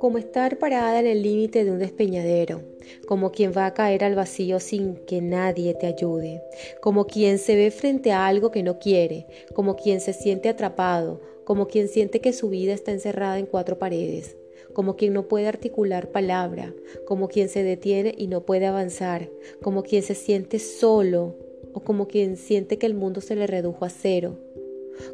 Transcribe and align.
como 0.00 0.16
estar 0.18 0.58
parada 0.58 0.98
en 0.98 1.06
el 1.06 1.22
límite 1.22 1.64
de 1.64 1.70
un 1.70 1.78
despeñadero, 1.78 2.62
como 3.06 3.30
quien 3.32 3.52
va 3.56 3.66
a 3.66 3.74
caer 3.74 4.02
al 4.02 4.14
vacío 4.14 4.58
sin 4.58 4.96
que 4.96 5.20
nadie 5.20 5.74
te 5.74 5.86
ayude, 5.86 6.42
como 6.80 7.06
quien 7.06 7.38
se 7.38 7.54
ve 7.54 7.70
frente 7.70 8.10
a 8.10 8.26
algo 8.26 8.50
que 8.50 8.62
no 8.62 8.78
quiere, 8.78 9.26
como 9.54 9.76
quien 9.76 10.00
se 10.00 10.12
siente 10.12 10.48
atrapado, 10.48 11.20
como 11.44 11.68
quien 11.68 11.86
siente 11.88 12.20
que 12.20 12.32
su 12.32 12.48
vida 12.48 12.72
está 12.72 12.92
encerrada 12.92 13.38
en 13.38 13.46
cuatro 13.46 13.78
paredes, 13.78 14.36
como 14.72 14.96
quien 14.96 15.12
no 15.12 15.28
puede 15.28 15.46
articular 15.46 16.10
palabra, 16.10 16.74
como 17.06 17.28
quien 17.28 17.48
se 17.48 17.62
detiene 17.62 18.14
y 18.16 18.26
no 18.26 18.46
puede 18.46 18.66
avanzar, 18.66 19.28
como 19.62 19.82
quien 19.82 20.02
se 20.02 20.14
siente 20.14 20.58
solo 20.58 21.36
o 21.72 21.80
como 21.80 22.08
quien 22.08 22.36
siente 22.36 22.78
que 22.78 22.86
el 22.86 22.94
mundo 22.94 23.20
se 23.20 23.36
le 23.36 23.46
redujo 23.46 23.84
a 23.84 23.90
cero 23.90 24.38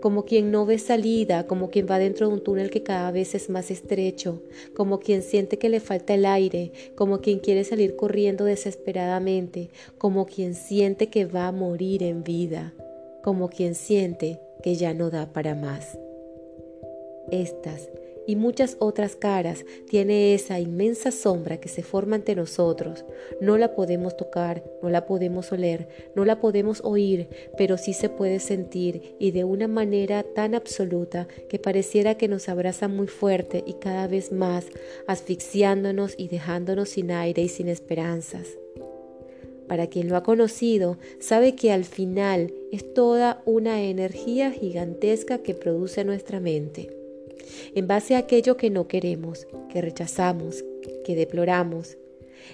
como 0.00 0.24
quien 0.24 0.50
no 0.50 0.66
ve 0.66 0.78
salida, 0.78 1.46
como 1.46 1.70
quien 1.70 1.86
va 1.90 1.98
dentro 1.98 2.28
de 2.28 2.34
un 2.34 2.42
túnel 2.42 2.70
que 2.70 2.82
cada 2.82 3.10
vez 3.10 3.34
es 3.34 3.50
más 3.50 3.70
estrecho, 3.70 4.42
como 4.74 5.00
quien 5.00 5.22
siente 5.22 5.58
que 5.58 5.68
le 5.68 5.80
falta 5.80 6.14
el 6.14 6.26
aire, 6.26 6.72
como 6.94 7.20
quien 7.20 7.38
quiere 7.38 7.64
salir 7.64 7.96
corriendo 7.96 8.44
desesperadamente, 8.44 9.70
como 9.98 10.26
quien 10.26 10.54
siente 10.54 11.08
que 11.08 11.24
va 11.24 11.46
a 11.46 11.52
morir 11.52 12.02
en 12.02 12.24
vida, 12.24 12.74
como 13.22 13.48
quien 13.48 13.74
siente 13.74 14.40
que 14.62 14.74
ya 14.74 14.94
no 14.94 15.10
da 15.10 15.32
para 15.32 15.54
más. 15.54 15.98
Estas 17.30 17.88
y 18.26 18.36
muchas 18.36 18.76
otras 18.78 19.16
caras 19.16 19.64
tiene 19.88 20.34
esa 20.34 20.60
inmensa 20.60 21.10
sombra 21.10 21.58
que 21.58 21.68
se 21.68 21.82
forma 21.82 22.16
ante 22.16 22.34
nosotros. 22.34 23.04
No 23.40 23.58
la 23.58 23.74
podemos 23.74 24.16
tocar, 24.16 24.62
no 24.82 24.90
la 24.90 25.06
podemos 25.06 25.52
oler, 25.52 25.88
no 26.14 26.24
la 26.24 26.40
podemos 26.40 26.80
oír, 26.84 27.28
pero 27.56 27.76
sí 27.78 27.92
se 27.92 28.08
puede 28.08 28.40
sentir 28.40 29.16
y 29.18 29.30
de 29.32 29.44
una 29.44 29.68
manera 29.68 30.22
tan 30.22 30.54
absoluta 30.54 31.28
que 31.48 31.58
pareciera 31.58 32.16
que 32.16 32.28
nos 32.28 32.48
abraza 32.48 32.88
muy 32.88 33.06
fuerte 33.06 33.64
y 33.66 33.74
cada 33.74 34.06
vez 34.06 34.32
más, 34.32 34.66
asfixiándonos 35.06 36.14
y 36.16 36.28
dejándonos 36.28 36.90
sin 36.90 37.10
aire 37.10 37.42
y 37.42 37.48
sin 37.48 37.68
esperanzas. 37.68 38.46
Para 39.68 39.86
quien 39.86 40.08
lo 40.08 40.16
ha 40.16 40.22
conocido, 40.22 40.98
sabe 41.18 41.54
que 41.54 41.72
al 41.72 41.84
final 41.84 42.52
es 42.72 42.92
toda 42.92 43.42
una 43.46 43.82
energía 43.82 44.50
gigantesca 44.50 45.38
que 45.38 45.54
produce 45.54 46.04
nuestra 46.04 46.40
mente 46.40 47.01
en 47.74 47.86
base 47.86 48.14
a 48.14 48.18
aquello 48.18 48.56
que 48.56 48.70
no 48.70 48.88
queremos, 48.88 49.46
que 49.70 49.80
rechazamos, 49.80 50.64
que 51.04 51.14
deploramos, 51.14 51.96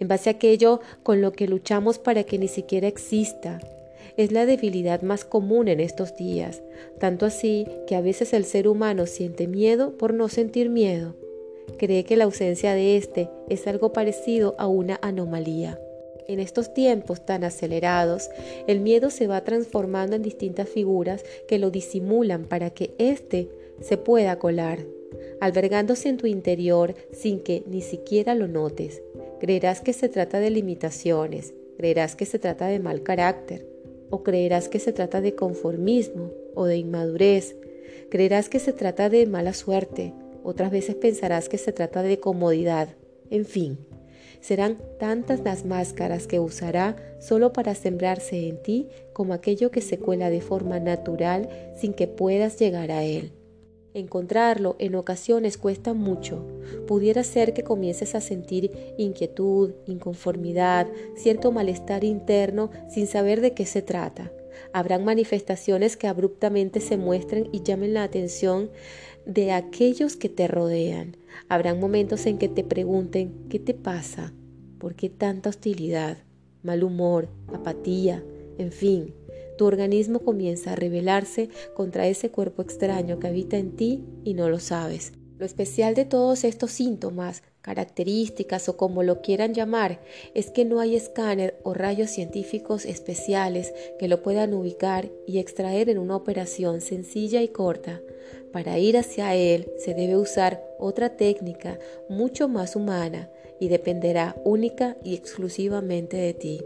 en 0.00 0.08
base 0.08 0.30
a 0.30 0.34
aquello 0.34 0.80
con 1.02 1.20
lo 1.20 1.32
que 1.32 1.48
luchamos 1.48 1.98
para 1.98 2.24
que 2.24 2.38
ni 2.38 2.48
siquiera 2.48 2.88
exista. 2.88 3.60
Es 4.16 4.30
la 4.30 4.46
debilidad 4.46 5.02
más 5.02 5.24
común 5.24 5.68
en 5.68 5.80
estos 5.80 6.16
días, 6.16 6.62
tanto 6.98 7.24
así 7.24 7.66
que 7.86 7.96
a 7.96 8.00
veces 8.00 8.32
el 8.32 8.44
ser 8.44 8.68
humano 8.68 9.06
siente 9.06 9.46
miedo 9.46 9.96
por 9.96 10.12
no 10.12 10.28
sentir 10.28 10.68
miedo. 10.68 11.14
Cree 11.78 12.04
que 12.04 12.16
la 12.16 12.24
ausencia 12.24 12.74
de 12.74 12.96
éste 12.96 13.30
es 13.48 13.66
algo 13.66 13.92
parecido 13.92 14.54
a 14.58 14.66
una 14.66 14.98
anomalía. 15.02 15.78
En 16.28 16.40
estos 16.40 16.72
tiempos 16.72 17.24
tan 17.24 17.42
acelerados, 17.42 18.30
el 18.66 18.80
miedo 18.80 19.10
se 19.10 19.26
va 19.26 19.42
transformando 19.42 20.14
en 20.16 20.22
distintas 20.22 20.68
figuras 20.68 21.24
que 21.48 21.58
lo 21.58 21.70
disimulan 21.70 22.44
para 22.44 22.70
que 22.70 22.94
éste 22.98 23.48
se 23.82 23.96
pueda 23.96 24.38
colar, 24.38 24.78
albergándose 25.40 26.08
en 26.08 26.16
tu 26.16 26.26
interior 26.26 26.94
sin 27.12 27.40
que 27.40 27.64
ni 27.66 27.82
siquiera 27.82 28.34
lo 28.34 28.48
notes. 28.48 29.02
Creerás 29.40 29.80
que 29.80 29.92
se 29.92 30.08
trata 30.08 30.40
de 30.40 30.50
limitaciones, 30.50 31.52
creerás 31.76 32.16
que 32.16 32.26
se 32.26 32.38
trata 32.38 32.66
de 32.68 32.78
mal 32.78 33.02
carácter, 33.02 33.66
o 34.10 34.22
creerás 34.22 34.68
que 34.68 34.78
se 34.78 34.92
trata 34.92 35.20
de 35.20 35.34
conformismo 35.34 36.30
o 36.54 36.66
de 36.66 36.76
inmadurez, 36.76 37.56
creerás 38.08 38.48
que 38.48 38.58
se 38.58 38.72
trata 38.72 39.08
de 39.08 39.26
mala 39.26 39.52
suerte, 39.52 40.14
otras 40.44 40.70
veces 40.70 40.94
pensarás 40.96 41.48
que 41.48 41.58
se 41.58 41.72
trata 41.72 42.02
de 42.02 42.20
comodidad, 42.20 42.88
en 43.30 43.44
fin. 43.44 43.78
Serán 44.40 44.78
tantas 44.98 45.40
las 45.40 45.64
máscaras 45.64 46.26
que 46.26 46.40
usará 46.40 46.96
solo 47.20 47.52
para 47.52 47.74
sembrarse 47.76 48.48
en 48.48 48.60
ti 48.60 48.88
como 49.12 49.34
aquello 49.34 49.70
que 49.70 49.80
se 49.80 49.98
cuela 49.98 50.30
de 50.30 50.40
forma 50.40 50.80
natural 50.80 51.48
sin 51.76 51.94
que 51.94 52.08
puedas 52.08 52.58
llegar 52.58 52.90
a 52.90 53.04
él. 53.04 53.32
Encontrarlo 53.94 54.76
en 54.78 54.94
ocasiones 54.94 55.58
cuesta 55.58 55.92
mucho. 55.92 56.46
Pudiera 56.86 57.24
ser 57.24 57.52
que 57.52 57.62
comiences 57.62 58.14
a 58.14 58.22
sentir 58.22 58.94
inquietud, 58.96 59.72
inconformidad, 59.86 60.86
cierto 61.14 61.52
malestar 61.52 62.02
interno 62.02 62.70
sin 62.88 63.06
saber 63.06 63.42
de 63.42 63.52
qué 63.52 63.66
se 63.66 63.82
trata. 63.82 64.32
Habrán 64.72 65.04
manifestaciones 65.04 65.98
que 65.98 66.06
abruptamente 66.06 66.80
se 66.80 66.96
muestren 66.96 67.48
y 67.52 67.62
llamen 67.62 67.92
la 67.92 68.04
atención 68.04 68.70
de 69.26 69.52
aquellos 69.52 70.16
que 70.16 70.30
te 70.30 70.48
rodean. 70.48 71.16
Habrán 71.48 71.78
momentos 71.78 72.24
en 72.26 72.38
que 72.38 72.48
te 72.48 72.64
pregunten 72.64 73.46
¿qué 73.50 73.58
te 73.58 73.74
pasa? 73.74 74.32
¿Por 74.78 74.94
qué 74.94 75.10
tanta 75.10 75.50
hostilidad? 75.50 76.18
Mal 76.62 76.82
humor, 76.82 77.28
apatía, 77.52 78.24
en 78.58 78.72
fin, 78.72 79.14
tu 79.56 79.66
organismo 79.66 80.20
comienza 80.20 80.72
a 80.72 80.76
rebelarse 80.76 81.48
contra 81.74 82.06
ese 82.06 82.30
cuerpo 82.30 82.62
extraño 82.62 83.18
que 83.18 83.28
habita 83.28 83.56
en 83.56 83.76
ti 83.76 84.04
y 84.24 84.34
no 84.34 84.48
lo 84.48 84.58
sabes. 84.58 85.12
Lo 85.42 85.46
especial 85.46 85.96
de 85.96 86.04
todos 86.04 86.44
estos 86.44 86.70
síntomas, 86.70 87.42
características 87.62 88.68
o 88.68 88.76
como 88.76 89.02
lo 89.02 89.22
quieran 89.22 89.54
llamar, 89.54 90.00
es 90.34 90.50
que 90.50 90.64
no 90.64 90.78
hay 90.78 90.94
escáner 90.94 91.58
o 91.64 91.74
rayos 91.74 92.10
científicos 92.10 92.84
especiales 92.84 93.74
que 93.98 94.06
lo 94.06 94.22
puedan 94.22 94.54
ubicar 94.54 95.10
y 95.26 95.38
extraer 95.38 95.88
en 95.88 95.98
una 95.98 96.14
operación 96.14 96.80
sencilla 96.80 97.42
y 97.42 97.48
corta. 97.48 98.00
Para 98.52 98.78
ir 98.78 98.96
hacia 98.96 99.34
él 99.34 99.68
se 99.78 99.94
debe 99.94 100.16
usar 100.16 100.62
otra 100.78 101.16
técnica 101.16 101.76
mucho 102.08 102.46
más 102.46 102.76
humana 102.76 103.28
y 103.58 103.66
dependerá 103.66 104.36
única 104.44 104.96
y 105.02 105.16
exclusivamente 105.16 106.16
de 106.16 106.34
ti. 106.34 106.60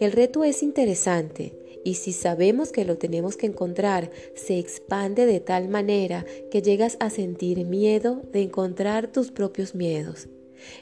El 0.00 0.10
reto 0.10 0.42
es 0.42 0.64
interesante 0.64 1.52
y 1.86 1.94
si 1.94 2.12
sabemos 2.12 2.72
que 2.72 2.84
lo 2.84 2.98
tenemos 2.98 3.36
que 3.36 3.46
encontrar, 3.46 4.10
se 4.34 4.58
expande 4.58 5.24
de 5.24 5.38
tal 5.38 5.68
manera 5.68 6.26
que 6.50 6.60
llegas 6.60 6.96
a 6.98 7.10
sentir 7.10 7.64
miedo 7.64 8.22
de 8.32 8.42
encontrar 8.42 9.06
tus 9.06 9.30
propios 9.30 9.76
miedos. 9.76 10.26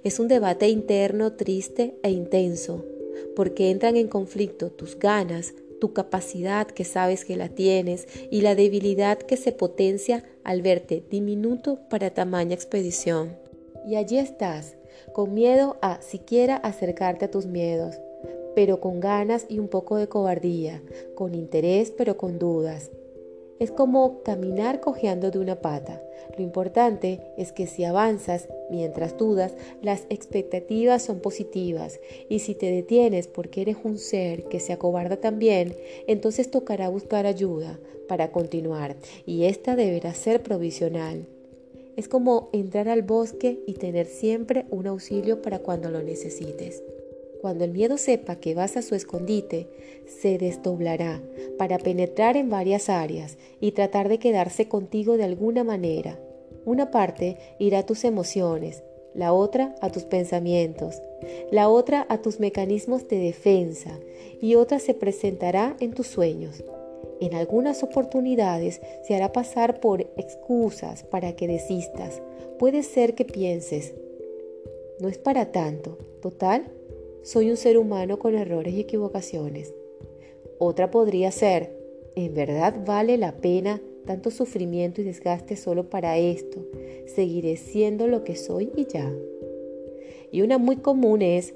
Es 0.03 0.19
un 0.19 0.29
debate 0.29 0.71
interno 0.71 1.35
triste 1.35 1.95
e 2.03 2.11
intenso, 2.11 2.87
porque 3.37 3.71
entran 3.71 3.97
en 3.97 4.09
conflicto 4.09 4.71
tus 4.71 4.99
ganas, 4.99 5.53
tu 5.79 5.93
capacidad 5.93 6.69
que 6.69 6.85
sabes 6.85 7.27
que 7.27 7.37
la 7.37 7.51
tienes 7.51 8.09
y 8.31 8.41
la 8.41 8.55
debilidad 8.55 9.19
que 9.19 9.37
se 9.37 9.53
potencia 9.53 10.25
al 10.43 10.63
verte 10.63 11.05
diminuto 11.11 11.81
para 11.91 12.15
tamaña 12.15 12.55
expedición. 12.55 13.37
Y 13.87 13.97
allí 13.97 14.17
estás, 14.17 14.79
con 15.13 15.35
miedo 15.35 15.77
a 15.83 16.01
siquiera 16.01 16.57
acercarte 16.57 17.27
a 17.27 17.31
tus 17.31 17.45
miedos, 17.45 17.97
pero 18.55 18.81
con 18.81 19.01
ganas 19.01 19.47
y 19.49 19.59
un 19.59 19.69
poco 19.69 19.97
de 19.97 20.09
cobardía, 20.09 20.83
con 21.15 21.35
interés 21.35 21.91
pero 21.91 22.17
con 22.17 22.39
dudas. 22.39 22.91
Es 23.61 23.71
como 23.71 24.23
caminar 24.23 24.81
cojeando 24.81 25.31
de 25.31 25.39
una 25.39 25.61
pata. 25.61 26.03
Lo 26.37 26.43
importante 26.43 27.21
es 27.39 27.53
que 27.53 27.67
si 27.67 27.85
avanzas 27.85 28.49
mientras 28.69 29.17
dudas, 29.17 29.55
las 29.81 30.07
expectativas 30.11 31.03
son 31.03 31.21
positivas 31.21 32.01
y 32.29 32.41
si 32.41 32.55
te 32.55 32.71
detienes 32.71 33.29
porque 33.29 33.63
eres 33.63 33.77
un 33.85 33.99
ser 33.99 34.45
que 34.45 34.59
se 34.59 34.73
acobarda 34.73 35.19
también, 35.19 35.77
entonces 36.09 36.51
tocará 36.51 36.89
buscar 36.89 37.27
ayuda 37.27 37.79
para 38.09 38.33
continuar 38.33 38.97
y 39.25 39.45
esta 39.45 39.77
deberá 39.77 40.15
ser 40.15 40.43
provisional. 40.43 41.27
Es 41.97 42.09
como 42.09 42.49
entrar 42.53 42.89
al 42.89 43.03
bosque 43.03 43.61
y 43.67 43.75
tener 43.75 44.07
siempre 44.07 44.67
un 44.71 44.89
auxilio 44.89 45.43
para 45.43 45.61
cuando 45.61 45.91
lo 45.91 46.03
necesites. 46.03 46.83
Cuando 47.45 47.67
el 47.67 47.73
miedo 47.73 47.99
sepa 47.99 48.37
que 48.37 48.55
vas 48.55 48.79
a 48.79 48.81
su 48.81 48.95
escondite, 48.95 49.69
se 50.07 50.39
desdoblará 50.39 51.21
para 51.59 51.77
penetrar 51.77 52.39
en 52.39 52.49
varias 52.49 52.89
áreas 52.89 53.37
y 53.61 53.73
tratar 53.73 54.09
de 54.09 54.19
quedarse 54.19 54.67
contigo 54.67 55.19
de 55.19 55.25
alguna 55.25 55.63
manera. 55.63 56.19
Una 56.65 56.91
parte 56.91 57.37
irá 57.59 57.81
a 57.81 57.83
tus 57.85 58.05
emociones, 58.05 58.83
la 59.13 59.35
otra 59.35 59.75
a 59.83 59.91
tus 59.91 60.05
pensamientos, 60.05 61.03
la 61.51 61.69
otra 61.69 62.07
a 62.09 62.23
tus 62.23 62.41
mecanismos 62.41 63.09
de 63.09 63.19
defensa 63.19 64.01
y 64.41 64.55
otra 64.55 64.79
se 64.79 64.95
presentará 64.95 65.77
en 65.81 65.93
tus 65.93 66.07
sueños. 66.07 66.65
En 67.21 67.35
algunas 67.35 67.83
oportunidades 67.83 68.81
se 69.03 69.15
hará 69.15 69.33
pasar 69.33 69.81
por 69.81 70.01
excusas 70.17 71.03
para 71.03 71.37
que 71.37 71.47
desistas. 71.47 72.23
Puede 72.59 72.83
ser 72.83 73.15
que 73.15 73.27
pienses, 73.27 73.93
no 74.99 75.09
es 75.09 75.19
para 75.19 75.53
tanto, 75.53 75.99
total, 76.23 76.73
soy 77.25 77.51
un 77.51 77.57
ser 77.57 77.79
humano 77.79 78.19
con 78.19 78.35
errores 78.35 78.75
y 78.75 78.81
equivocaciones. 78.81 79.75
Otra 80.59 80.91
podría 80.91 81.31
ser, 81.31 81.75
¿en 82.15 82.35
verdad 82.35 82.75
vale 82.85 83.17
la 83.17 83.39
pena 83.39 83.81
tanto 84.05 84.31
sufrimiento 84.31 85.01
y 85.01 85.05
desgaste 85.05 85.57
solo 85.57 85.89
para 85.89 86.19
esto? 86.19 86.63
Seguiré 87.07 87.57
siendo 87.57 88.09
lo 88.09 88.25
que 88.25 88.37
soy 88.37 88.71
y 88.77 88.85
ya. 88.87 89.11
Y 90.33 90.43
una 90.43 90.59
muy 90.59 90.77
común 90.77 91.23
es, 91.23 91.55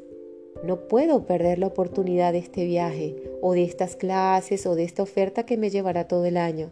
no 0.64 0.88
puedo 0.88 1.26
perder 1.26 1.58
la 1.58 1.66
oportunidad 1.66 2.32
de 2.32 2.38
este 2.38 2.64
viaje 2.64 3.16
o 3.42 3.52
de 3.52 3.64
estas 3.64 3.94
clases 3.94 4.64
o 4.64 4.74
de 4.74 4.84
esta 4.84 5.02
oferta 5.02 5.44
que 5.44 5.58
me 5.58 5.68
llevará 5.68 6.08
todo 6.08 6.24
el 6.24 6.38
año. 6.38 6.70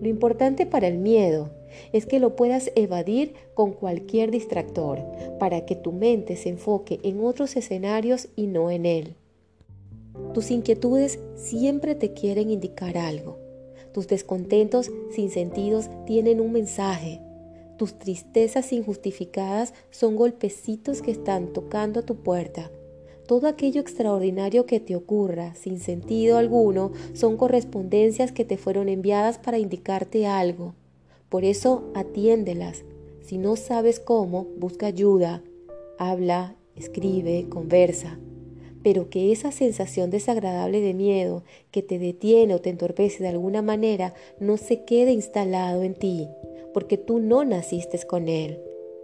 Lo 0.00 0.08
importante 0.08 0.66
para 0.66 0.86
el 0.86 0.98
miedo 0.98 1.50
es 1.92 2.06
que 2.06 2.20
lo 2.20 2.36
puedas 2.36 2.70
evadir 2.74 3.34
con 3.54 3.72
cualquier 3.72 4.30
distractor 4.30 5.00
para 5.38 5.64
que 5.64 5.76
tu 5.76 5.92
mente 5.92 6.36
se 6.36 6.48
enfoque 6.48 7.00
en 7.02 7.24
otros 7.24 7.56
escenarios 7.56 8.28
y 8.36 8.46
no 8.46 8.70
en 8.70 8.86
él. 8.86 9.16
Tus 10.34 10.50
inquietudes 10.50 11.18
siempre 11.34 11.94
te 11.94 12.12
quieren 12.12 12.50
indicar 12.50 12.96
algo. 12.96 13.38
Tus 13.92 14.08
descontentos 14.08 14.90
sin 15.10 15.30
sentidos 15.30 15.90
tienen 16.06 16.40
un 16.40 16.52
mensaje. 16.52 17.20
Tus 17.76 17.98
tristezas 17.98 18.72
injustificadas 18.72 19.74
son 19.90 20.16
golpecitos 20.16 21.02
que 21.02 21.10
están 21.10 21.52
tocando 21.52 22.00
a 22.00 22.02
tu 22.02 22.16
puerta. 22.16 22.70
Todo 23.26 23.46
aquello 23.46 23.80
extraordinario 23.80 24.66
que 24.66 24.80
te 24.80 24.96
ocurra 24.96 25.54
sin 25.54 25.78
sentido 25.78 26.38
alguno 26.38 26.92
son 27.14 27.36
correspondencias 27.36 28.32
que 28.32 28.44
te 28.44 28.56
fueron 28.56 28.88
enviadas 28.88 29.38
para 29.38 29.58
indicarte 29.58 30.26
algo. 30.26 30.74
Por 31.32 31.44
eso 31.46 31.90
atiéndelas. 31.94 32.84
Si 33.22 33.38
no 33.38 33.56
sabes 33.56 33.98
cómo, 33.98 34.44
busca 34.58 34.86
ayuda. 34.86 35.42
Habla, 35.98 36.56
escribe, 36.76 37.48
conversa 37.48 38.20
pero 38.82 39.10
que 39.10 39.32
esa 39.32 39.52
sensación 39.52 40.10
desagradable 40.10 40.80
de 40.80 40.94
miedo 40.94 41.44
que 41.70 41.82
te 41.82 41.98
detiene 41.98 42.54
o 42.54 42.60
te 42.60 42.70
entorpece 42.70 43.22
de 43.22 43.28
alguna 43.28 43.62
manera 43.62 44.14
no 44.40 44.56
se 44.56 44.84
quede 44.84 45.12
instalado 45.12 45.82
en 45.82 45.94
ti, 45.94 46.28
porque 46.74 46.98
tú 46.98 47.20
no 47.20 47.44
naciste 47.44 47.98
con 48.06 48.28
él. 48.28 48.60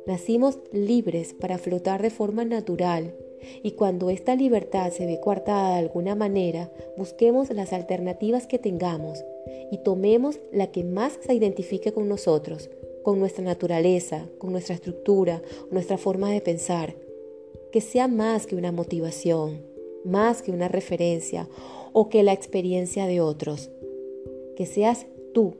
Nacimos 0.06 0.58
libres 0.72 1.34
para 1.34 1.58
flotar 1.58 2.02
de 2.02 2.10
forma 2.10 2.44
natural 2.44 3.14
y 3.62 3.72
cuando 3.72 4.10
esta 4.10 4.34
libertad 4.34 4.90
se 4.90 5.06
ve 5.06 5.20
coartada 5.20 5.74
de 5.74 5.78
alguna 5.78 6.16
manera, 6.16 6.72
busquemos 6.96 7.50
las 7.50 7.72
alternativas 7.72 8.48
que 8.48 8.58
tengamos 8.58 9.24
y 9.70 9.78
tomemos 9.78 10.40
la 10.52 10.70
que 10.70 10.84
más 10.84 11.18
se 11.24 11.34
identifique 11.34 11.92
con 11.92 12.08
nosotros, 12.08 12.70
con 13.02 13.18
nuestra 13.18 13.44
naturaleza, 13.44 14.28
con 14.38 14.52
nuestra 14.52 14.74
estructura, 14.74 15.42
nuestra 15.70 15.98
forma 15.98 16.30
de 16.30 16.40
pensar 16.40 16.96
que 17.72 17.80
sea 17.80 18.08
más 18.08 18.46
que 18.46 18.56
una 18.56 18.72
motivación, 18.72 19.62
más 20.04 20.42
que 20.42 20.50
una 20.50 20.68
referencia 20.68 21.48
o 21.92 22.08
que 22.08 22.22
la 22.22 22.32
experiencia 22.32 23.06
de 23.06 23.20
otros. 23.20 23.70
Que 24.56 24.66
seas 24.66 25.06
tú 25.32 25.54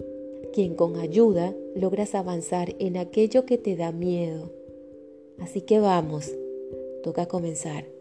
quien 0.52 0.74
con 0.74 0.96
ayuda 0.96 1.54
logras 1.74 2.14
avanzar 2.14 2.74
en 2.78 2.96
aquello 2.96 3.44
que 3.44 3.58
te 3.58 3.76
da 3.76 3.92
miedo. 3.92 4.50
Así 5.38 5.60
que 5.60 5.78
vamos, 5.78 6.32
toca 7.02 7.26
comenzar. 7.26 7.97